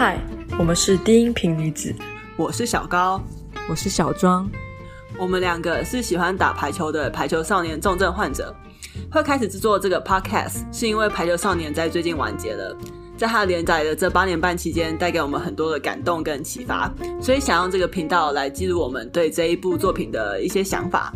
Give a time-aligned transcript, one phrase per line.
[0.00, 0.18] 嗨，
[0.58, 1.94] 我们是低音频女子，
[2.34, 3.20] 我是小高，
[3.68, 4.48] 我是小庄，
[5.18, 8.56] 我们两个是喜欢打排球的排球少年重症患者。
[9.12, 12.74] 会开始制作这个 podcast 是因为排球少年在最近完结了，
[13.18, 16.90] 在他连载的这八年半期间，带给我们很多的感动跟启发，
[17.20, 21.12] 所以想用这个频道来记录我们对这一部作品的一些想法。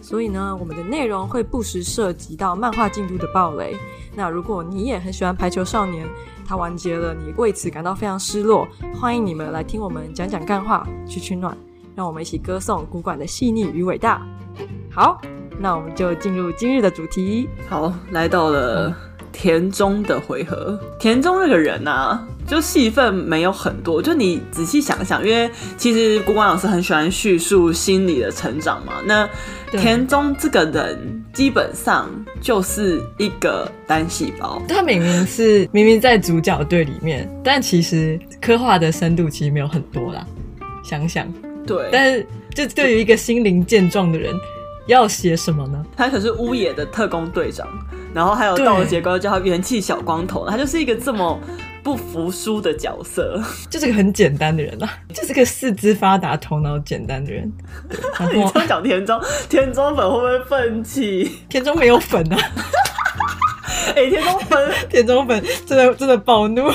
[0.00, 3.76] 所以呢，我们的内容会不时涉及到漫画进度的暴雷。
[4.14, 6.06] 那如果你也很喜欢排球少年，
[6.46, 11.56] 它完结了，你为此感到非常失落，欢迎你们来听我们讲讲干话，取取暖，
[11.94, 14.24] 让我们一起歌颂古馆的细腻与伟大。
[14.90, 15.20] 好，
[15.58, 17.48] 那我们就进入今日的主题。
[17.68, 18.94] 好，来到了
[19.32, 20.78] 田中的回合。
[21.00, 22.26] 田中这个人啊。
[22.46, 28.94] 就戏份没有很多，就你仔细想想，因为其实古馆老师很喜欢叙述心理的成长嘛。
[29.04, 29.28] 那
[29.72, 32.08] 田中这个人基本上
[32.40, 40.24] 就是一个单细胞，他明明是明明在主角队里面，但其实刻画的深度其实没有很多啦。
[40.84, 41.26] 想想，
[41.66, 44.32] 对，但是就对于一个心灵健壮的人，
[44.86, 45.84] 要写什么呢？
[45.96, 47.66] 他可是乌野的特工队长，
[48.14, 51.40] 然后还有道结构叫他元气小光头，他就是一个这么。
[51.86, 57.48] 不服输的角色， 就是个很简单的人啊，就是个四肢发达、头脑简单的人。
[58.34, 61.30] 你这样讲田中，田中粉会不会愤气？
[61.48, 62.36] 田中没有粉啊！
[63.94, 66.68] 哎、欸，田中粉，田中粉真的真的暴怒。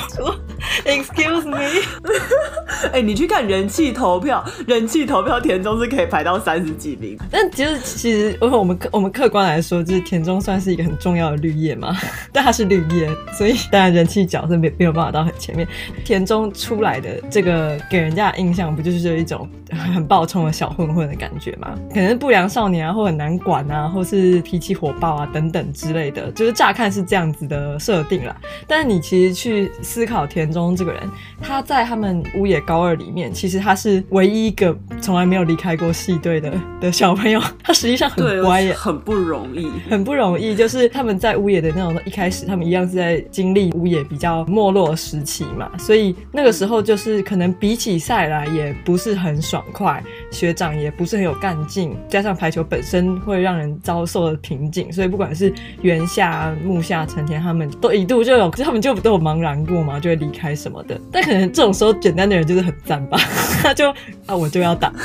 [0.84, 1.58] Excuse me，
[2.92, 7.18] 哎、欸，你去看人气投票，人气投票田中是可以排到三十几名。
[7.30, 11.96] 但其实其实，我们客我们客观来说，就是田中算是一个很重要的绿叶嘛，
[12.32, 15.66] 但他是绿叶，所以当然人气角色没没有办法到很前面。
[16.04, 19.48] 田中出来的这个给人家的印象，不就是有一种
[19.94, 21.74] 很暴冲的小混混的感觉嘛？
[21.92, 28.36] 可能不良少年啊，或很难管啊，或是脾气火爆啊等等之类的，就是乍看是这样子的设定啦。
[28.66, 30.72] 但是你其实去思考田中。
[30.74, 31.02] 这个人，
[31.40, 37.38] 他在他们屋野高二里面，其实他是唯一一个从来没有离开过系队的的小朋友。
[37.62, 40.56] 他实际上很乖耶，很不容易，很不容易。
[40.56, 55.52] 就是他们在屋野的那种一开始，他们一样是在经历屋野比较没落时期嘛，所以那个时候就是可能比起赛来也不是很爽快，学长也不是很有干劲，加上排球本身会让人遭受的瓶颈，所以不管是
[55.82, 60.52] 原夏、木下、成田，他们都一度就有，他们就都有茫然过嘛，就会离开。
[60.62, 63.18] 什么的，但可能这种时候简单的人就是很赞吧，
[63.62, 63.90] 他就
[64.26, 64.92] 啊我就要打。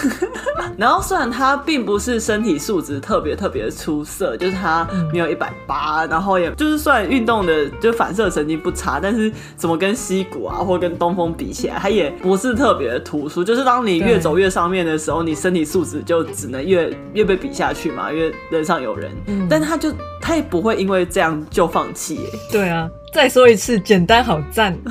[0.77, 13.43] 然后虽然他并不是身体素质特别特别的出色，就是他没有一百八，然后也就是算运动的就反射神经不差，但是怎么跟西谷啊或跟东风比起来，他也不是特别的突出。
[13.43, 19.11] 就是当你越走越上面的时候，你身体素质就只能越越被比下去嘛，因为人上有人。
[19.27, 22.19] 嗯，但他就他也不会因为这样就放弃。
[22.51, 24.77] 对啊，再说一次，简单好赞。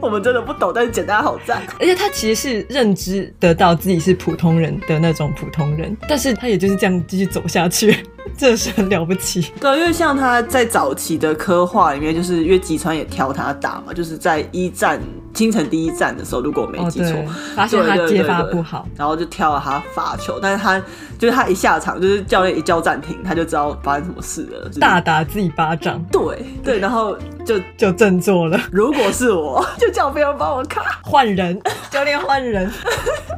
[0.00, 1.62] 我们真的不懂，但是简单好赞。
[1.78, 7.92] 而且他其实是认知得到自己是普通人的那种普通人，但是他也就是这样继续走下去，
[8.34, 9.52] 真的是很了不起。
[9.60, 14.98] 对，因为像他在早期的刻画里面，就是因为吉川也挑他打嘛，就是在一战。
[15.40, 20.78] 清晨第一站的时候，如果我没记错，哦，发现他接发不好，然后就挑了他罚球，但是他
[21.18, 28.60] 就是他一下场，就是教练一叫暂停，他就知道发生什么事了，就是，大打自己巴掌，对对，然后就就振作了。
[28.72, 31.58] 如果是我， 就叫别人帮我卡， 换人，
[31.90, 32.70] 教练换人，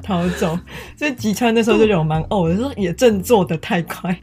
[0.03, 0.59] 逃走。
[0.97, 4.19] 所以吉川那时候就有蛮哦的，说也振作的太快，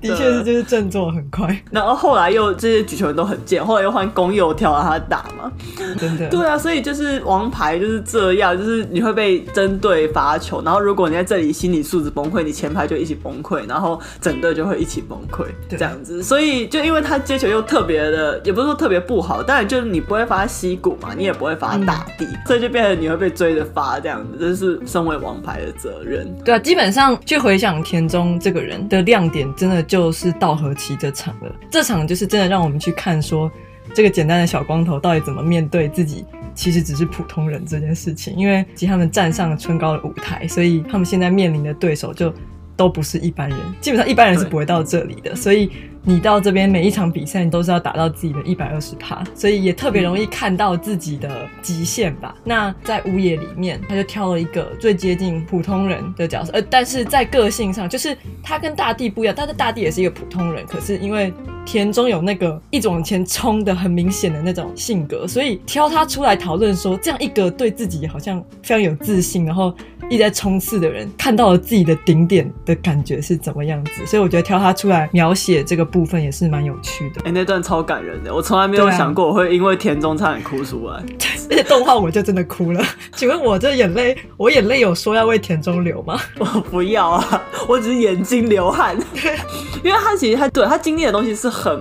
[0.00, 1.56] 的确是就是振作很快。
[1.70, 5.52] 然后后来又这些举球人都很贱，后来又换宫侑挑让他打嘛，
[5.98, 7.04] 真的，对啊，所以就是。
[7.04, 16.22] 就是王牌就是这样，就是你会被针对罚球，然后如果你在这里心理素质崩溃，你前排就一起崩溃，然后整队就会一起崩溃，这样子。
[16.22, 26.32] 所以就因为他接球又特别的，也不是说特别不好，当然就是你不会罚西谷嘛，你也不会发大地，嗯，所以就变成你会被追着发这样子，这是身为王牌的责任。
[26.44, 31.54] 对啊，基本上去回想田中这个人的亮点，真的就是稻荷崎这场了。
[31.70, 33.50] 这场就是真的让我们去看说，
[33.94, 36.24] 这个简单的小光头到底怎么面对自己。
[36.54, 42.32] 其实只是普通人这件事情，因为其实他们站上了春高的舞台，所以他们现在面临的对手就
[42.76, 45.70] 都不是一般人，基本上一般人是不会到这里的，所以。
[46.06, 52.34] 你到这边每一场比赛，你都是要打到自己的一百二十趴，所以也特别容易看到自己的极限吧。
[52.44, 61.32] 那在屋野里面，他就挑了一个最接近普通人的角色，呃，但是在个性上，就是他跟大地不一样，但是大地也是一个普通人，可是因为
[61.64, 69.74] 田中有那个一直往前冲的很明显的那种性格，所以挑他出来讨论说，这样一个对自己好像非常有自信，然后
[70.10, 74.04] 一直在冲刺的人，看到了自己的顶点的感觉是怎么样子。
[74.04, 75.93] 所以我觉得挑他出来描写这个。
[75.94, 81.00] 部分也是蛮有趣的，哎、欸，那段超感人的，我从来没有想过我会因为田中差点哭出来。
[81.48, 82.82] 而且动画我就真的哭了。
[83.14, 86.18] 请问我这眼泪，我眼泪有说要为田中流吗？
[86.40, 88.96] 我不要啊，我只是眼睛流汗。
[89.84, 91.80] 因为他其实他对他经历的东西是很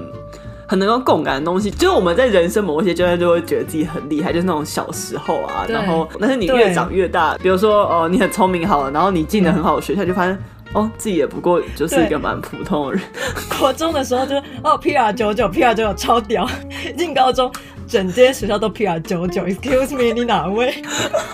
[0.67, 10.37] 很能够共感的东西，就是我们在人生某一些阶段就会觉得自己很厉害，就是那种小时候啊，然后但是你越长越大，比如说哦你很聪明好了，然后你进了很好的学校，就发现。
[10.73, 13.03] 哦，自己也不过就是一个蛮普通的人。
[13.59, 16.47] 国中的时候就哦，PR 九九，PR 九九超屌。
[16.97, 17.51] 进高中，
[17.93, 19.43] 整间学校都 PR 九九。
[19.43, 20.73] Excuse me，你哪位？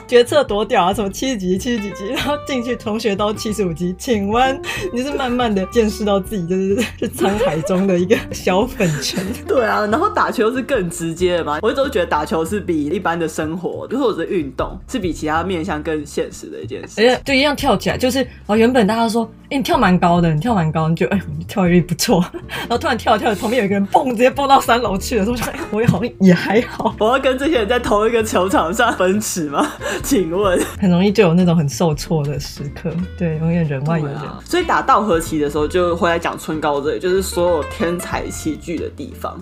[0.06, 0.94] 决策多屌啊？
[0.94, 2.08] 什么七十几级、七十几级？
[2.10, 3.96] 然后进去，同学都七十五级。
[3.98, 4.62] 请问
[4.92, 9.26] 你是慢慢的见识到自己就是是沧海中的一个小粉尘？
[9.48, 11.60] 对啊，然后打球是更直接的嘛。
[11.62, 17.02] 我一直都觉得打球是比一般的生活或者是运动是比其他面向更现实的一件事。
[17.02, 19.32] 而且就一样跳起来，就是哦，原本大家说。
[19.50, 22.24] 哎、欸，你跳蛮高的，你跳蛮高，你就哎、欸，你跳跃力不错。
[22.44, 25.26] 然后突然跳着跳着，旁边有一个人蹦，直接蹦到三楼去了。
[25.26, 26.96] 说，哎、欸，我也好像也还好。
[27.00, 29.66] 我要跟这些人在同一个球场上奔驰吗？
[30.04, 32.90] 请问，很容易就有那种很受挫的时刻。
[33.18, 34.16] 对，永远人外有人。
[34.16, 39.38] 啊、所以打道和棋的时候，就回来讲春高这里，就是所有天才齐聚的地方。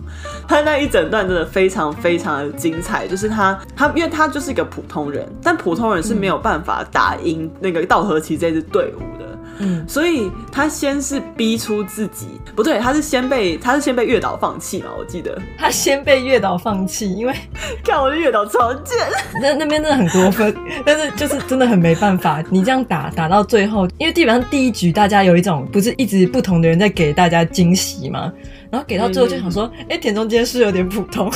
[0.48, 9.26] 他那一整段真的非常非常的精彩，就是他他，因为他就是一个普通人，但普通人是没有办法打赢那个道和棋这支队伍的。
[9.26, 9.37] 嗯，
[9.88, 14.90] 所以他先是逼出自己，不对，他是先被他是先被月岛放弃嘛？
[14.98, 17.34] 我记得他先被月岛放弃，因为
[17.84, 18.98] 看我的月岛超贱，
[19.42, 20.56] 那那边真的很过分，
[20.86, 28.32] 但是就是真的很没办法，你这样打打到最后，因为基本上第一局大家有一种不是一直不同的人在给大家惊喜嘛，
[28.70, 31.32] 然后给到最后就想说，哎、嗯欸，田中间是有点普通。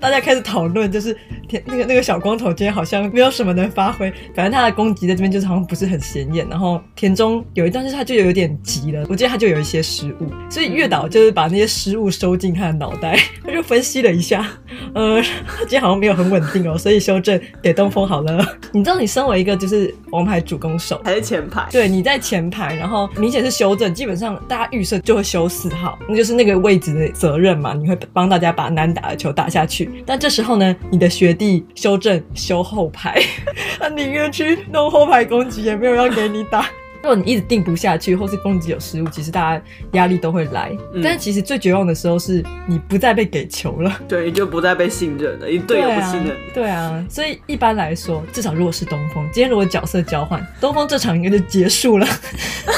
[0.00, 1.16] 大家开始讨论，就是
[1.48, 6.46] 田那个那个小光头今天好像没有什么能发挥，反正他的攻击在这边就是好像不是很显眼。
[6.48, 14.46] 然后田中有一段是他就有点急了，我记得他就有一些失误，所以月岛就是把那些失误收进他的脑袋，他就分析了一下，
[14.94, 18.44] 呃， 他今天好像没有很稳定哦，所以修正给东风好了。
[18.72, 21.66] 你知道你身为一个就是王牌主攻手，还是前排？
[21.70, 29.69] 对，你在前排，然后明显是修正，基本上大家预设就会修四号，那就是那个位置的责任嘛，你会帮大家把难打的球打下去。
[30.06, 33.20] 但这时候呢，你的学弟修正修后排，
[33.78, 36.66] 他宁愿去弄后排攻击，也没有要给你打。
[37.02, 40.70] 如果你一直定不下去，或是攻击有失误，其实大家压力都会来。
[40.92, 46.52] 嗯、但是其实最绝望的时候是你不再被给球了，对，你就不再被信任了，因为队友不信任你。
[46.52, 52.06] 对啊，所以一般来说，至少如果是东风，今天如果角色交换，东风这场应该就结束了。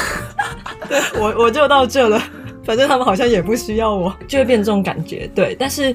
[0.87, 2.17] 对，我我就到这了，
[2.63, 5.29] 反正他们好像也不需要我，就会变这种感觉。
[5.35, 5.93] 对，但是。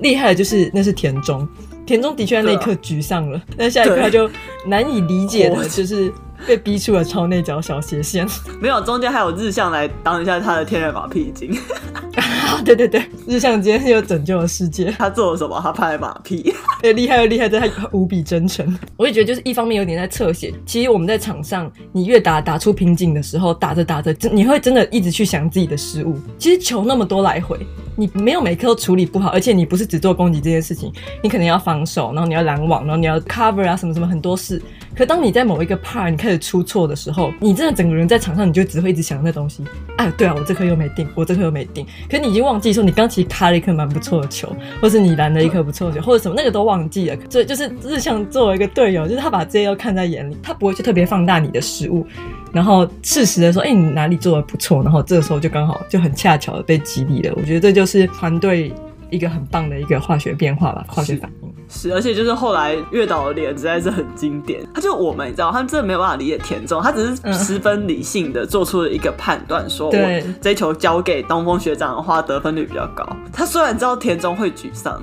[0.00, 1.46] 厉害的就是那是田中，
[1.86, 4.30] 田中的确在那一刻沮丧了，那下一刻他就
[4.66, 6.12] 难以理解的就是。
[6.46, 8.26] 被逼出了超内角小斜线，
[8.60, 11.56] 没有，中间还有日向来当一下他的天然马屁精。
[12.64, 14.90] 对对对，日向今天又拯救了世界。
[14.98, 15.60] 他做了什么？
[15.62, 16.52] 他拍马屁。
[16.82, 18.76] 哎，厉害又厉害，但他无比真诚。
[18.96, 20.52] 我也觉得，就是一方面有点在侧写。
[20.66, 26.18] 其实我们在场上，你越打打出瓶颈的时候，打着打着，你会真的一直去想自己的失误。
[26.38, 27.58] 其实球那么多来回，
[27.94, 30.92] 你没有每颗都处理不好，而且你不是只做攻击这件事情，
[31.22, 34.60] 你可能要防守，然后你要拦网，然后你要 cover 啊，什么什么很多事。
[34.94, 39.62] 可当你在某一个 part 你开始出错的时候，你真的整个人在场上，你就只会一直想那东西。
[39.96, 41.86] 哎，对啊，我这颗又没定，我这颗又没定。
[42.10, 47.16] 可是你已经忘记说，你刚其实卡了一颗蛮不错的球，或是你拦了一颗不错的球，或者什么那个都忘记了。
[47.30, 52.06] 所以就是日向作为一个队友，就是他把这些都看在眼里，他不会去特别放大你的失误，
[52.52, 57.34] 然后适时的说，哎，你哪里做的不错，然后这个时候就刚好就很恰巧的被激励了。
[57.36, 58.72] 我觉得这就是团队
[59.10, 61.47] 一个很棒的一个化学变化吧，化学反应。
[61.68, 64.66] 是，而且就是后来月岛的脸实在是很经典。
[64.74, 73.06] 他就我们，你知道，他真的没有办法理解田中，他只是十分理性的做出了一个判断，说我这球交给东风学长的话，得分率比较高。
[73.32, 75.00] 他虽然知道田中会沮丧。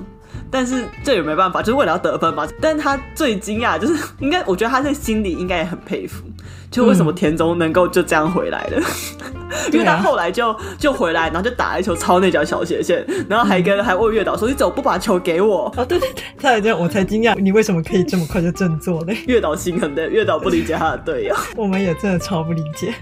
[0.50, 2.46] 但是这也没办法，就是为了要得分嘛。
[2.60, 6.24] 但是他最惊讶就是，应该我觉得他在心里应该也很佩服，
[6.70, 8.80] 就为什么田中能够就这样回来了？
[8.80, 9.34] 嗯、
[9.72, 19.16] 因为他后来就就回来，然后就打了一球超内角小斜线，然后还跟、嗯、还问月岛说：“你怎么不把球给我？”哦，对对对，他也这样，我才惊讶，你为什么可以这么快就振作嘞？
[19.26, 22.94] 月岛心很累，月岛不理解他的队友， 我们也真的超不理解。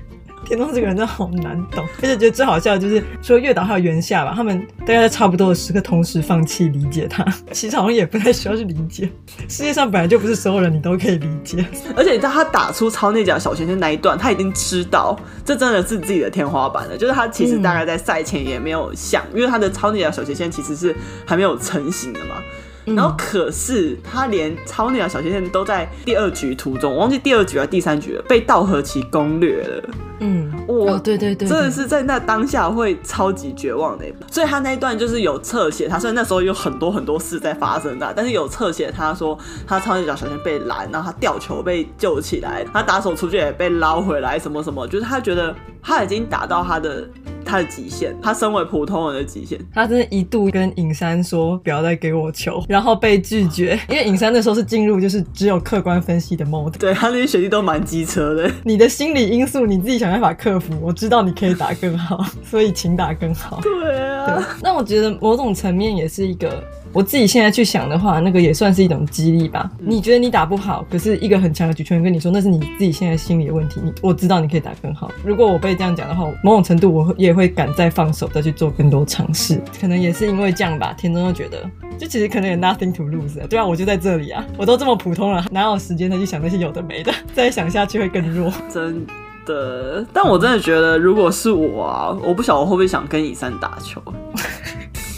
[0.45, 9.09] 田中这个人真的好难懂，而且觉得最好笑的就是说月岛还有原夏吧，他们大概在差不多的时刻同时放弃理解他， 其实好像也不太需要去理解。
[9.49, 11.65] 世界上本来就不是所有人你都可以理解，
[11.97, 22.37] 而且你知道他打出超内角小斜线那一段，他已经知道这真的是自己的天花板了，就是他其实大概在赛前也没有想，嗯、因为他的超内角小斜线其实是还没有成型的嘛。
[22.85, 29.83] 然后可是他连超鸟小仙仙都在第二局途中，我忘记第二局还是第三局了，被稻荷崎攻略了。
[30.21, 34.05] 嗯，我、哦、对对对，对，真的是在那当下会超级绝望的。
[34.31, 39.37] 所以他那一段就是有侧写，他虽然那时候有很多很多事在发生的，但是有侧写他说
[39.67, 47.07] 他超鸟小仙被拦，然后他吊球被救起来，他打手出去也被捞回来，什么什么，就是他觉得他已经打到他的。
[47.45, 63.61] 他的极限，他身为普通人的极限，他真的一度跟尹山说不要再给我球，然后被拒绝， 因为尹山那时候是进入就是只有客观分析的 mode，对，他那些学弟都蛮机车的，你的心理因素你自己想办法克服，我知道你可以打更好，所以请打更好。
[63.63, 66.63] 对啊，对，那我觉得某种层面也是一个。
[66.95, 69.69] 我自己现在去想的话，那个也算是一种激励吧。
[69.79, 73.81] 你觉得你打不好，可是一个很强的举球员跟你说，那是你自己现在心里的问题。
[73.83, 75.11] 你我知道你可以打更好。
[75.25, 79.61] 如果我被这样讲的话，某种程度我也会敢再放手，再去做更多尝试。
[79.81, 80.95] 可能也是因为这样吧。
[80.97, 83.45] 田中就觉得，就其实可能有 nothing to lose。
[83.49, 87.13] 对啊，我就在这里啊，我都这么普通了，哪有时间再去想那些有的没的？
[87.35, 88.53] 再想下去会更弱。
[88.73, 89.05] 真
[89.45, 94.01] 的，但我真的觉得，如果是我啊，我不晓得我会不会想跟以山打球。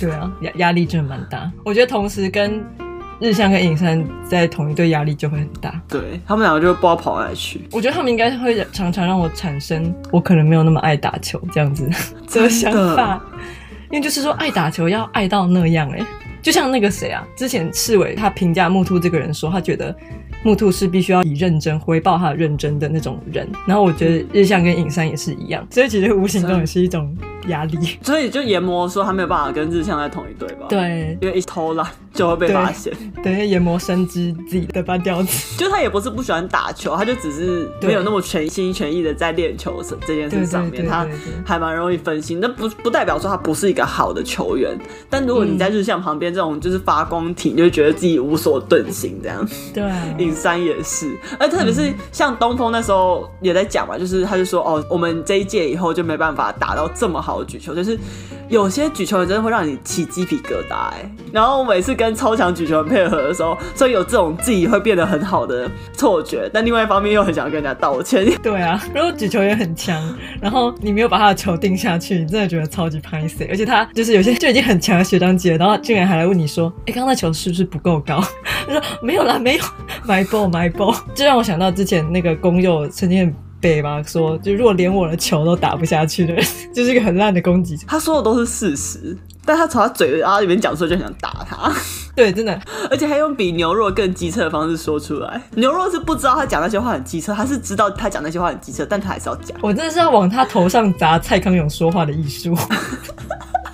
[0.01, 1.51] 对啊，压压力真的蛮大。
[1.65, 2.65] 我觉得同时跟
[3.19, 5.81] 日向跟影山在同一队，压力就会很大。
[5.89, 7.67] 对，他们两个就不知道跑哪里去。
[7.73, 11.91] 我觉得他们应该会常常让我产生我可能没有那么爱打球这样子
[12.29, 13.19] 这个想法，
[13.91, 16.07] 因为就是说爱打球要爱到那样哎、欸，
[16.47, 19.93] 就像那个谁啊，之前赤尾他评价木兔这个人说，他觉得。
[20.43, 27.17] 木兔是必须要以认真回报他认真的那种人，然后我觉得日向跟影山也是一样，所以其实无形中也是一种
[27.49, 27.77] 压力。
[28.03, 30.67] 所以就研磨说他没有办法跟日向在同一队吧？
[30.69, 32.93] 对，因为一偷懒就会被发现。
[33.25, 41.05] 等一下研磨深知自己的半吊子， 就他也不是不喜欢打球，他就只是没有那么全心全意的在练球这件事上面，他
[41.45, 42.39] 还蛮容易分心。
[42.41, 44.79] 那不不代表说他不是一个好的球员，
[45.11, 49.49] 但如果你在日向旁边这种就是发光体，你就会觉得自己无所遁形这样。
[49.73, 49.83] 对。
[50.19, 57.99] 影山也是，而特别是像东风那时候也在讲嘛，就是他就说哦，我们这一届以后就没办法打到这么好的举球，就是
[58.49, 61.11] 有些举球真的会让你起鸡皮疙瘩哎。
[61.33, 68.27] 然后我每次跟超强举球人配合的时候，所以有这种自己会变得很好的错觉，但另外一方面又很想跟人家道歉。
[68.43, 73.47] 对啊，如果举球也很强，然后你没有把他的球定下去，你真的觉得超级拍谢。
[73.51, 78.23] 而且他就是有些就已经很强的学长姐，然后竟然还 来问你说，哎，刚刚那球是不是不够高？
[78.67, 79.65] 他说没有啦，没有，
[80.07, 86.45] my ball, my ball，，这让我想到之前那个工友曾经很北吧，说就如果连我的球都打不下去的人，
[86.75, 87.77] 就是一个很烂的攻击。
[87.87, 91.73] 他说的都是事实，但他从他嘴巴里面讲出来就很想打他。
[92.15, 92.59] 对，真的，
[92.91, 95.41] 而且还用比牛肉更机车的方式说出来。
[95.55, 99.57] 牛肉是不知道他讲那些话很机车，他是知道他讲那些话很机车，但他还是要讲。
[99.61, 102.57] 我真的是要往他头上砸蔡康永说话的艺术。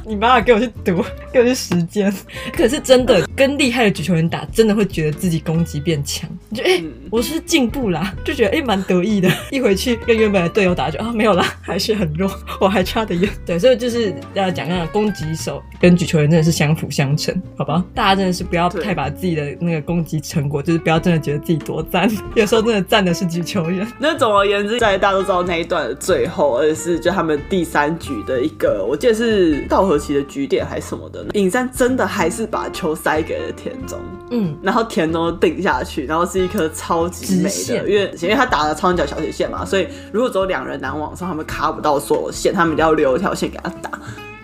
[0.05, 2.13] 你妈妈给我去读，给我去时间。
[2.53, 6.29] 可是真的跟厉害的举球员打，真的会觉得自己攻击变强。
[6.49, 9.31] 你觉得哎、欸，我是进步啦， 就觉得哎，蛮、欸、得意的。
[9.51, 13.29] 一回去跟原本的队友打就啊，没有啦，还是很弱， 我还差得远。
[13.47, 17.85] 对，所以就是要讲讲攻击手跟举球员真的是相辅相成，好吧？
[17.95, 22.11] 大家真的是不要太把自己的那个攻击成果，就是不要真的觉得自己多赞。
[22.35, 23.87] 有时候真的赞的是举球员。
[23.99, 33.99] 那总而言之，在大家都知道那一段的最后，而且是就他们第三局的一个，我记得是稻荷崎的局点还是什么的，影山真的还是把球塞给了田中，
[34.31, 43.91] 嗯，然后田中定下去，然后是一颗超级美的，因为因为他打了超角小铁线嘛，所以如果只有两人拦网上，他们卡不到所有线，他们一定要留一条线给他打。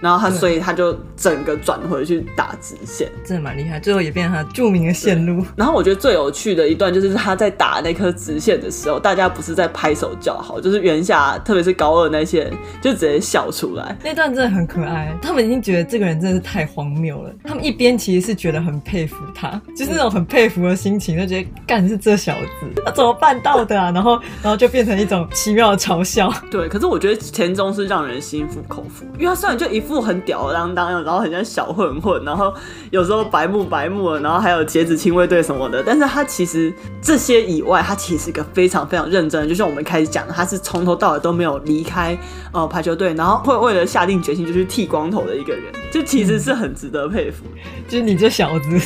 [0.00, 3.81] 然后他，所以他就整个转回去打直线，真的蛮厉害。
[3.81, 5.45] 最后也变成他著名的线路。
[5.57, 13.97] 然后我觉得最有趣的一段就是他在打那颗直线的时候，大家不是在拍手叫好，就是原下，特别是高二那些人就直接笑出来。
[14.05, 17.33] 那段真的很可爱，他们已经觉得这个人真的是太荒谬了。
[17.43, 23.90] 他们一边其实是觉得很佩服他，就是那种很佩服的心情，就觉得干是这小子，他怎么办到的啊？
[23.90, 24.12] 然后，
[24.43, 26.33] 然后就变成一种奇妙的嘲笑。
[26.52, 29.83] 对，可是我觉得田中是让人心服口服，因为他虽然就一。
[29.88, 32.54] 副很吊儿郎当，然后很像小混混，然后
[32.90, 35.83] 有时候白目白目，然后还有截止亲卫队什么的。
[35.83, 42.16] 但是他其实这些以外，他其实是一个非常非常认真的，就像我们开始讲的，他是从头到尾都没有离开
[42.52, 47.45] 呃排球队，然后会为了下定决心就去剃光头的一个人，就其实是很值得佩服。
[47.54, 48.80] 嗯、就是你这小子，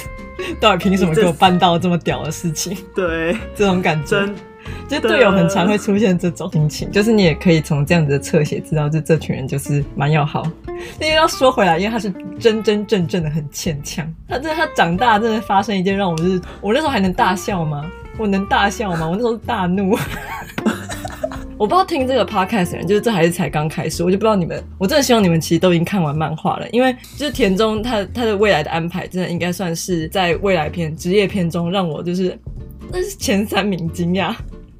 [0.60, 2.76] 到底凭什么给我办到这么屌的事情？
[2.94, 4.28] 对， 这种感觉。
[4.88, 10.46] 就队友很常会出现这种心情，就是你也可以从这样子的侧写知道，就这群人就是蛮要好。
[11.00, 17.90] 因为要说回来，因为他是真真正正的很欠呛，他真的他长大真的发生一件让我就是我那时候还能大笑吗？
[18.18, 19.08] 我能大笑吗？
[19.08, 19.96] 我那时候大怒。
[21.58, 32.36] 我不知道听这个 podcast 的人，就是这还是才刚开始，我就不知道你们，我真的希望你们其实都已经看完漫画了，因为就是田中他他的未来的安排，真的应该算是在未来篇职业篇中让我就是
[32.92, 34.34] 那是前三名惊讶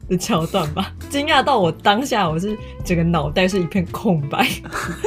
[0.09, 4.47] 的桥段吧，惊讶到我当下我是整个脑袋是一片空白，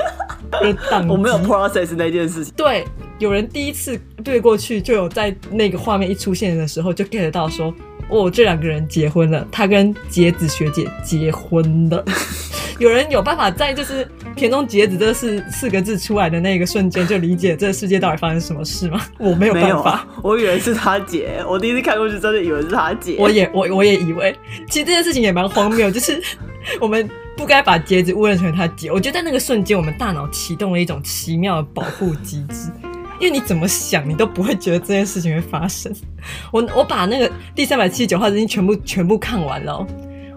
[1.07, 2.51] 我没有 process 那件事情。
[2.57, 2.83] 对，
[3.19, 7.71] 有人第一次对过去就有在那个画面一出现的时候就 get 到说。
[8.09, 12.03] 哦，这两个人结婚了，他跟杰子学姐结婚了。
[12.77, 19.01] 有人有办法在就是田中洁子这四四个字出来的那个瞬间就理解这世界到底发生什么事吗？
[19.17, 23.15] 我没有办法，我以为是他姐，我第一次看过去真的以为是他姐。
[23.17, 24.37] 我也我我也以为，
[24.69, 26.21] 其实这件事情也蛮荒谬，就是
[26.81, 28.91] 我们不该把洁子误认成他姐。
[28.91, 32.69] 我觉得在那个瞬间，我们大脑启动了一种奇妙的保护机制。
[33.25, 35.91] 因为你怎么想，你都不会觉得这件事情会发生。
[36.53, 39.83] 我我把那个第三百七十九号已经全部全部看完了，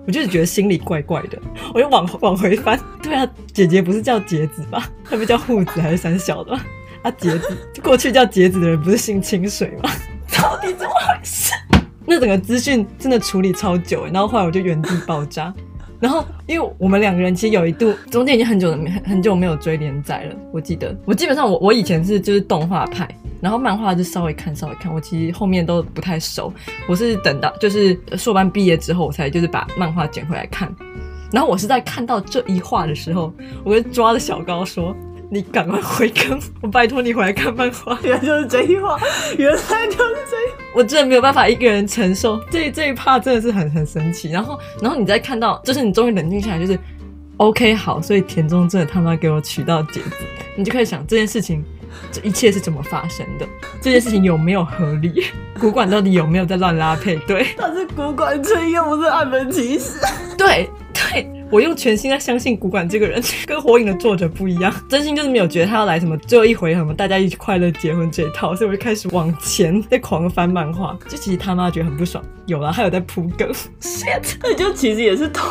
[0.06, 1.38] 我就是觉得心里怪怪的。
[1.74, 4.88] 我就往往回翻，对啊，姐姐不是叫杰子吧？
[5.04, 6.58] 她不叫户子还是三小的？
[7.02, 9.90] 啊，杰子过去叫杰子的人不是姓清水吗？
[10.34, 11.52] 到底怎么回事？
[12.06, 15.52] 那整个资讯真的处理超久，然后后来我就原地爆炸。
[16.00, 20.36] 然后，因为我们两个人其实有一度中间已经很久没很久没有追连载了。
[20.52, 23.08] 我记得，我基本上我我以前是就是动画派，
[23.40, 24.92] 然后漫画就稍微看稍微看。
[24.94, 26.52] 我其实后面都不太熟，
[26.88, 30.72] 我是等到就是硕班毕业之后，我才就是把漫画捡回来看。
[31.32, 33.32] 然后我是在看到这一话的时候，
[33.64, 34.96] 我就抓着小高说。
[35.30, 36.40] 你赶快回坑！
[36.62, 37.98] 我拜托你回来看漫画。
[38.02, 38.98] 原来就是这句话，
[39.36, 40.52] 原来就是这一。
[40.74, 44.30] 我真的没有办法一个人承受这这一 part，真的是很很神奇。
[44.30, 46.78] 然后，然后你再看到，就是你终于冷静下来，就是
[47.36, 48.00] OK 好。
[48.00, 50.10] 所以田中真的他妈给我娶到姐子，
[50.56, 51.62] 你就开始想这件事情，
[52.10, 53.46] 这一切是怎么发生的？
[53.82, 55.26] 这件事情有没有合理？
[55.60, 57.48] 古馆到底有没有在乱拉配对？
[57.56, 59.98] 他是古馆吹，又不是岸本齐史。
[60.38, 60.87] 对对。
[61.50, 72.22] 我用全心在相信古馆这个人， 跟火影的作者不一样，真心就是没有觉得他要来什么最后一回什么大家一起快乐结婚这一套，所以我就开始往前在狂翻漫画，就其实他妈觉得很不爽。
[72.46, 73.46] 有了，还有在铺梗
[73.80, 75.44] ，shit，那就其实也是同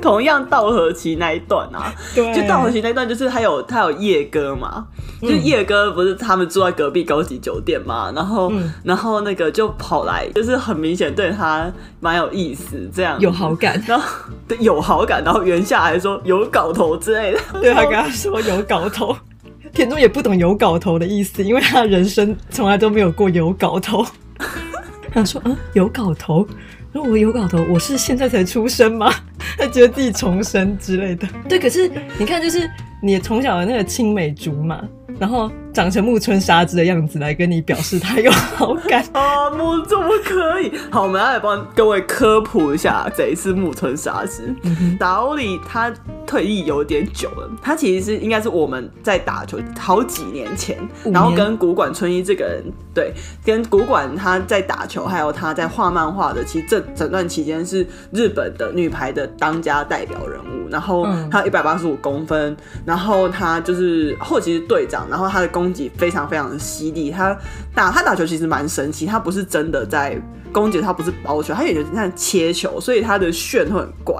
[0.00, 4.86] 同样道和崎那一段啊，对，就道和崎那一段就是他有他有夜歌嘛，
[5.22, 13.18] 嗯、就夜歌不是他们住在隔壁高级酒店嘛，然后、嗯、然后那个就跑来，就是很明显对他蛮有意思，这样。
[13.18, 14.08] 有好感，然后
[14.46, 19.16] 对有好感，然后原下还说有搞头之类的， 对他跟他说有搞头，
[19.72, 24.04] 田中也不懂有搞头的意思，因为他人生从来都没有过有搞头。
[25.12, 26.46] 他说：“嗯，有搞头。
[26.92, 29.10] 如果我有搞头，我是现在才出生吗？
[29.56, 31.26] 他觉得自己重生之类的。
[31.48, 32.68] 对，可是你看，就是
[33.02, 34.82] 你从小的那个青梅竹马。”
[35.18, 39.50] 然后长成木村沙织的样子来跟你表示他有好感啊？
[39.52, 40.72] 木怎么可以？
[40.90, 44.54] 好，我们要来帮各位科普一下谁是木村沙织。
[44.98, 45.92] 达欧里他
[46.26, 53.12] 退役有点久了，他其实是应该是我们在打球好几年前，年然后跟古馆春一这个人对，
[53.44, 60.56] 跟古馆他在打球，还有他在画漫画的，其实这整段期间是日本的女排的当家代表人物。
[60.68, 65.06] 然后他一百八十五公分，然后他就是后期是队长。
[65.08, 67.36] 然后他的攻击非常非常的犀利，他
[67.74, 70.20] 打他打球其实蛮神奇，他不是真的在
[70.52, 74.16] 攻击，他不是包球，他也就是在切球，所以他的旋会很怪。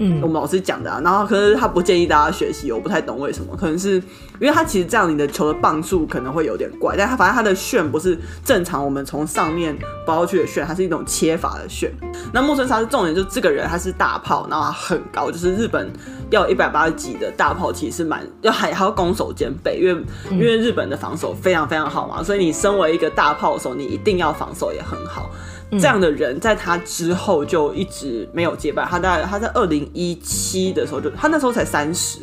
[0.00, 3.94] 嗯，我们老师讲的啊，然后可是他不建议大家学习，我不太懂为什么，可能是
[4.38, 11.90] 因为他其实这样你的球的磅数可能会有点怪，但他反正他的旋不是正常我们从上面包去的旋，它是一种切法的旋。
[12.32, 15.90] 那木村沙是重点就是这个人他是大炮，然后他很高，就是日本
[16.30, 25.30] 要一百八十几的大炮，其实是蛮要还还要攻守兼备，因为因为日本的防守非常非常好嘛，所以你身为一个大炮手，你一定要防守也很好。
[25.72, 28.86] 这样的人在他之后就一直没有接班。
[28.90, 32.20] 他在他在二零一七的时候就他那时候才三十，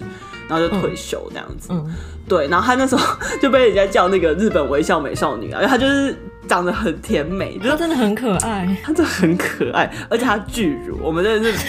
[0.47, 1.67] 然后就退休那样子。
[1.69, 1.85] 嗯，
[2.27, 11.67] 对，然后他那时候 就被人家叫那个日本微笑美少女啊，因为他就是长得很甜美，就他真的很可爱，他真的很可爱，而且他巨乳，我们真的是，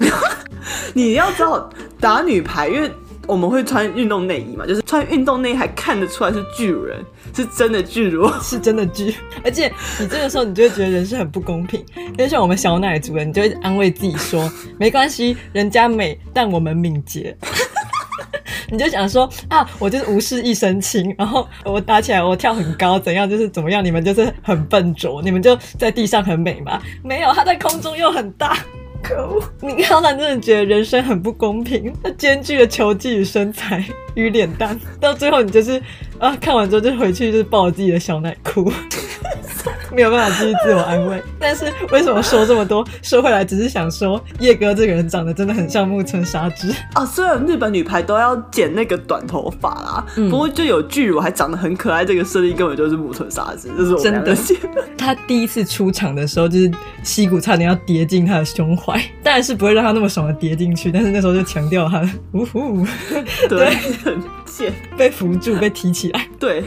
[0.94, 1.68] 你要知道
[2.00, 2.90] 打女排，因为。
[3.28, 7.00] 我们会穿运动内衣嘛，就是穿运动内衣还看得出来是巨人，
[7.32, 9.14] 是真的巨乳， 是真的巨。
[9.44, 11.80] 而且你这个时候，你就会觉得人是很不公平。
[11.94, 17.34] 因为像我们小奶族人，你就会安慰自己说，没关系，人家美，但我们敏捷。
[18.68, 26.82] 你就想说啊，我就是无事一身轻，然后我打起来我跳很高，怎样就是怎么样，你们就是很笨拙，你们就在地上很美嘛？
[27.04, 28.58] 没有，他在空中又很大。
[29.02, 29.42] 可恶！
[29.60, 33.84] 你刚才真的觉得人生很不公平，他兼具了球技与身材
[34.14, 35.82] 与脸蛋，到最后你就是
[36.18, 38.72] 啊，看完之后就回去就是抱着自己的小奶哭。
[39.94, 41.22] 没有办法继续自我安慰。
[41.38, 42.86] 但是为什么说这么多？
[43.02, 47.04] 说回来，只是想说叶哥这个人长得真的很像木村沙织啊。
[47.04, 54.36] 虽然日本女排都要剪那个短头发啦，嗯、不过就有巨乳还长得很可爱，这个设定根本就是木村沙织，这是我真的。
[54.96, 56.70] 他第一次出场的时候，就是
[57.02, 62.02] 西谷差点要跌进他的胸怀， 当然是不会让他那么爽的跌进去，但是那时候就强调他，
[62.32, 62.86] 呜呼，
[63.48, 63.76] 对。
[64.96, 66.26] 被扶住，被提起来。
[66.38, 66.62] 对，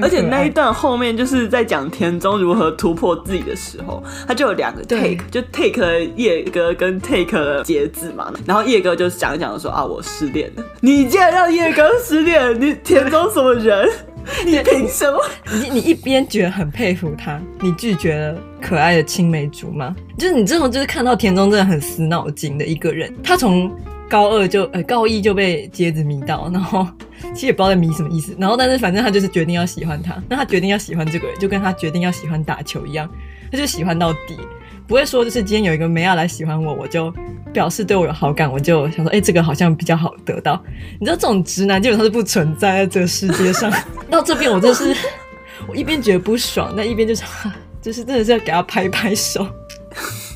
[0.00, 8.32] 而且那一段后面就是在讲田中如何突破自己的时候，他就有两个 take，就 take 了叶哥跟 take 了节子嘛。
[8.46, 10.64] 然后叶哥就讲一讲说啊，我失恋了。
[10.80, 13.88] 你竟然让叶哥失恋，你田中什么人？
[14.46, 15.18] 你凭什么？
[15.52, 23.12] 你你一边觉得很佩服他，你拒绝了可爱的青梅竹马，就是你这种就是看到田中真的很死脑筋的一个人。
[23.22, 23.68] 他从
[24.08, 26.86] 高二就呃高一就被节子迷到，然后。
[27.34, 33.08] 其实也不知道在迷什么意思，然后但是反正他就是决定要喜欢他，那他决定要喜欢这个人，就跟他决定要喜欢打球一样，
[33.50, 34.38] 他就喜欢到底，
[34.86, 37.12] 不会说就是今天有一个妹要来喜欢我，我就
[37.52, 40.62] 表示对我有好感，我就想说，哎、欸，这个好像比较好得到。
[40.98, 43.72] 你知道这种直男基本上是不存在在这个世界上。
[44.10, 44.94] 到这边我真是，
[45.68, 47.22] 我一边觉得不爽，那一边就是，
[47.80, 49.46] 就是真的是要给他拍拍手。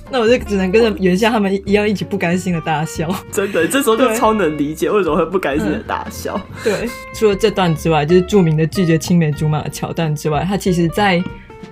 [0.08, 3.12] 那我就只能跟着原先他们一样一起不甘心的大笑。
[3.32, 6.40] 真的，这时候就超能理解为什么会不甘心的大笑。
[6.48, 11.20] 嗯、对，除了这段之外，就是著名的拒绝青梅竹马的桥段之外，他其实在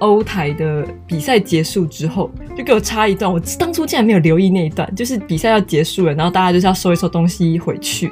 [0.00, 3.32] 欧台的比赛结束之后，就给我插一段。
[3.32, 8.10] 我当初竟然没有留意那一段，就是比赛要结束了，然后大家就是要收一收东西回去，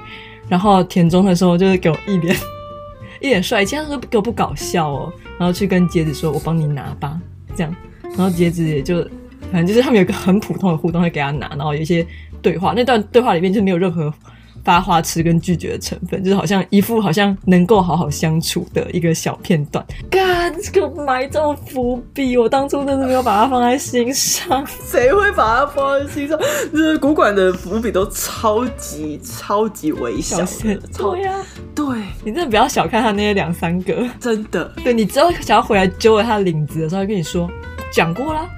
[0.48, 2.37] 然后田中的时候就是给我一脸
[3.20, 7.20] 一脸帅气，他说给我不搞笑哦，然后去跟杰子说：“我帮你拿吧。”
[7.56, 9.04] 这样，然后杰子也就。
[9.52, 12.04] 反正就是他们有一个很普通的互动，会给他拿，然后有一些
[12.40, 12.72] 对话。
[12.74, 14.12] 那段对话里面就没有任何
[14.64, 19.84] 发花痴跟拒绝的成分，就是好像一副好像能够好好相处的一个小片段。
[20.08, 24.64] 干，这个埋这种伏笔，我当初真的没有把它放在心上。
[24.86, 26.38] 谁会把它放在心上？
[26.72, 30.38] 就是古馆的伏笔都超级超级微小
[30.96, 31.84] 对呀、啊，对
[32.24, 34.64] 你真的不要小看他那些两三个，真的。
[34.84, 37.50] 对，你之后想要回来揪了他的领子的时候，他跟你说
[37.92, 38.48] 讲过了。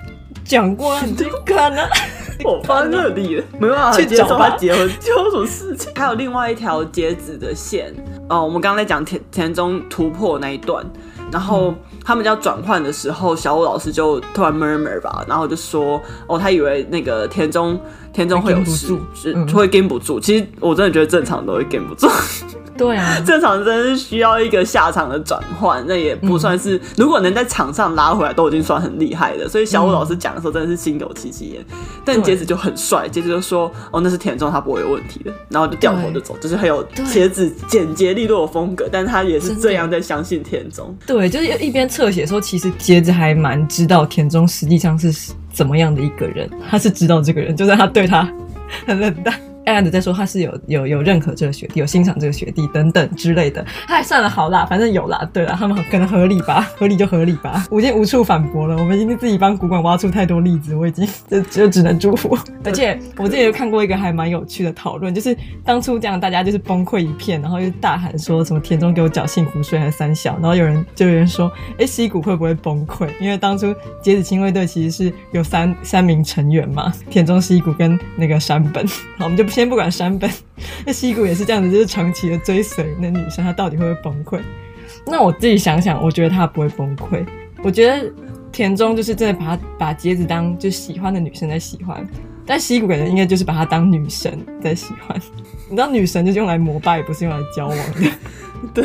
[0.44, 1.82] 讲过了，你看呢？
[2.44, 5.90] 我发热力了，没办法接受他结婚，就有什么事情？
[5.96, 7.94] 还有另外一条截止的线。
[8.28, 10.84] 哦，我们刚刚在讲田田中突破那一段，
[11.30, 17.78] 然后、嗯、他们要转换的时候，小五老师就突然 murmur 吧，然后就说哦，他以为那个田中
[18.12, 18.92] 田中会有事，
[19.34, 20.18] 嗯、会跟不住。
[20.18, 22.08] 其实我真的觉得正常都会跟不住。
[22.76, 29.48] 对啊， 正常真的是需要一个下场的转换，那也不算是，嗯、如果能在场上拉回来，都已经算很厉害的。
[29.48, 31.64] 所以小武老师讲的时候真的是心有戚戚焉。
[31.70, 38.88] 嗯、但节子就很帅，节子就说：“哦，那是田中，他不会有问题的。”然后就掉头就走，就是很有茄子简洁利落的风格。
[38.90, 40.96] 但是他也是这样在相信田中。
[41.06, 48.28] 对，就是一边侧写说，其实节子还蛮知道田中实际上是怎么样的一个人，他是知道这个人，就算他对他
[48.86, 49.53] 很冷淡。
[49.66, 53.64] 暗暗的在说他是有有有认可这个学弟，有欣赏这个学弟等等之类的。
[53.86, 55.28] 他还算了好啦，反正有啦。
[55.32, 57.66] 对啦，他们可能合理吧，合理就合理吧。
[57.70, 62.36] 我已经无处反驳了，我们已经自己帮古馆挖出太多例子，我已经就就只能祝福。
[62.62, 73.08] 而且我之前有看过一个还蛮有趣的讨论，就是当初这样大家就是崩溃一片，然后又大喊说什么田中给我缴幸福税还是三小，然后有人就有人说，哎、西谷会不会崩溃？
[73.18, 79.53] 因为当初节子亲卫队其实是有三三名成员嘛，田中、西谷跟那个山本，好，我们就不。
[79.54, 80.28] 先不管山本，
[80.84, 84.40] 那西谷也是这样子，就是长期的追随那女生，她到底会不会崩溃？
[85.06, 87.24] 那我自己想想，我觉得她不会崩溃。
[87.62, 88.10] 我觉得
[88.50, 92.04] 田中就是真的把她把杰子当就喜欢的女生在喜欢，
[92.44, 95.16] 但西谷感觉应该就是把她当女神在喜欢。
[95.70, 98.10] 你知道女神就是用来膜拜，不是用来交往的。
[98.74, 98.84] 对，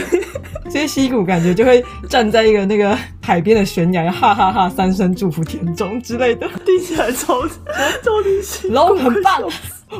[0.69, 9.41] 所以西谷感觉就会站在一个那个海边的悬崖，哈哈哈哈三声祝福田中之类的，听起来超超离奇，然后很棒。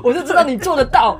[0.03, 1.19] 我就知道你做得到，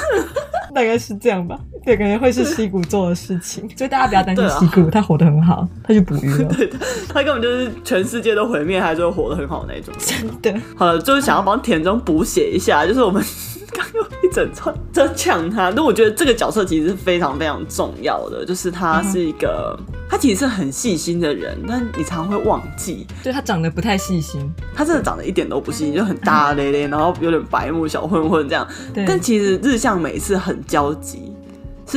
[0.74, 1.58] 大概是这样吧。
[1.84, 6.48] 对，感觉会是西谷做的事情，所以大家不要担心西谷，啊、他活得很好，他去捕鱼了。
[6.54, 6.70] 对，
[7.08, 9.94] 他根本就是全世界都毁灭，还是会活得很好那种。
[9.98, 10.60] 真的。
[10.76, 13.24] 好了，就是想要帮田中补写一下，就是我们
[13.72, 19.78] 刚有一整串在抢他，但我觉得这个角色其实是非常非常重要的，就是他是一个。
[19.78, 23.06] 嗯他其实是很细心的人，但你常常会忘记。
[23.22, 28.66] 对，他长得不太细心，他真的长得一点都不细心，就很大咧咧，然后有点白目小混混这样。
[28.92, 31.29] 对但其实日向每次很焦急，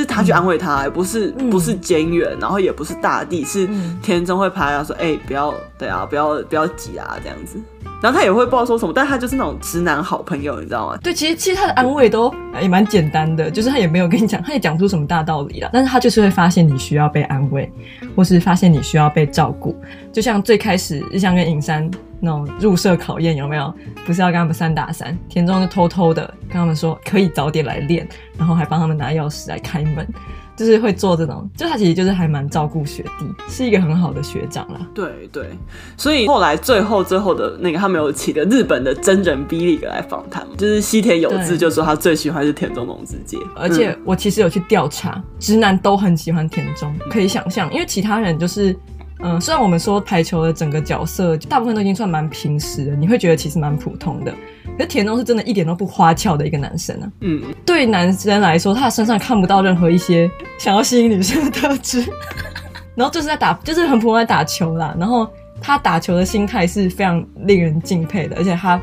[0.01, 3.69] 是他去安慰他，不是、嗯、不是菅原，然后也不是大地，是
[4.01, 7.59] 田中会拍他说，哎、欸，不要，对啊，不要不要急啊，这样子。
[8.01, 10.97] 然后他也会不知道说什么，但他就是那种直男好朋友，你知道吗？
[11.01, 15.69] 对，其实其实他的安慰都也蛮简单的，就是他也没有跟你讲，他也讲不出什么大道理了。
[15.71, 17.71] 但是他就是会发现你需要被安慰，
[18.13, 19.73] 或是发现你需要被照顾。
[20.11, 21.89] 就像最开始日向跟影山
[22.25, 23.73] 那种入社考验有没有？
[24.05, 28.07] 不是要跟他们三打三，田中就偷偷的跟他们说可以早点来练，
[28.37, 30.07] 然后还帮他们拿钥匙来开门。
[30.55, 34.79] 就是会做这种，就他其实就是还蛮照顾学弟，是一个很好的学长啦。
[34.93, 35.49] 对对，
[35.97, 48.77] 所以后来最后最后的那个他们有请的日本的真人 B 力来访谈，就是西田有志就说他最喜欢是田中农之介，而且我其实有去调查，直男都很喜欢田中，可以想象，因为其他人就是。
[49.19, 54.33] 嗯，虽然我们说排球的整个角色大部分都已经算蛮平实的，你会觉得其实蛮普通的。
[54.77, 57.11] 可是田中是真的一点都不花俏的一个男生啊。
[57.21, 62.03] 嗯，对男生来说，他身上看不到任何一些想要吸引女生的特质。
[62.95, 64.95] 然后就是在打，就是很普通在打球啦。
[64.99, 65.27] 然后
[65.61, 68.79] 他打球的心态是非常令人敬佩的，而且他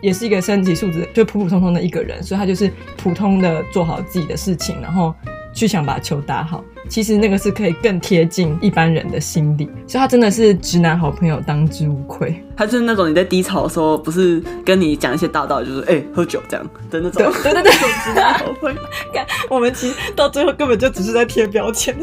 [0.00, 5.14] 也是一个身体素质就普普通通的一个人，所以他就是普通的做好自己的事情，然后
[5.52, 6.64] 去想把球打好。
[6.92, 12.44] 其实那个是可以更贴近一般人的心理，所以他真的是直男好朋友，当之无愧。
[12.54, 17.32] 他就是那种你在低潮的时候，不是跟你讲一些大道理，就是哎、欸、喝酒这样的那种。
[17.42, 18.78] 对对对对，直男好朋友。
[19.10, 21.96] 看我们其实到最后根本就只是在贴标签。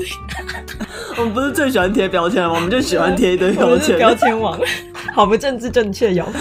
[1.19, 2.51] 我们不是最喜欢贴标签吗？
[2.55, 3.95] 我们就喜欢贴一堆标签。
[3.95, 4.59] 标签王，
[5.13, 6.25] 好不政治正确哟。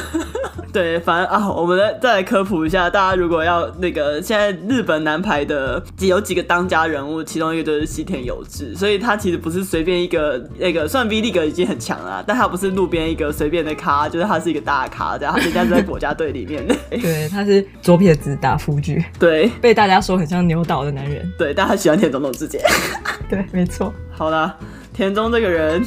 [0.70, 16.74] 对，反正啊，我们再再来科普一下，大家如果要那个，现在日本男排的有几个当家人物，其中一个就是西田有志，所以他其实不是随便一个那个，算 V League 已经很强了，但他不是路边一个随便的咖，就是他是一个大咖，这样，他人家是在国家队里面的。
[16.90, 22.61] 对，他是左撇子打辅具，对，被大家说很像牛岛的男人，对，但他喜欢田中农之介，
[23.29, 23.92] 对，没错。
[24.11, 24.57] 好啦，
[24.92, 25.83] 田中这个人。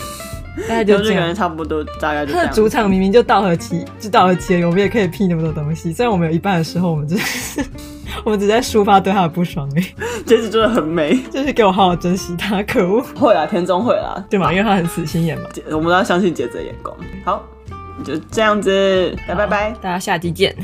[0.68, 5.94] 大概就这个人差不多，大概就他的主场明明就稻荷崎，就稻荷崎，我们也可以 P 那么多东西。
[5.94, 7.64] 虽然我们有一半的时候，我们就是
[8.24, 9.84] 我们只在抒发对他的不爽哎，
[10.26, 13.02] 这次真的很美， 就是给我好好珍惜他，可恶。
[13.15, 14.52] 会啊，天中会啦，对嘛？
[14.52, 16.95] 因为他很死心眼嘛， 我们都要相信杰子的眼光。
[17.26, 17.43] 好，
[18.04, 20.56] 就这样子，拜拜拜，大家下期见。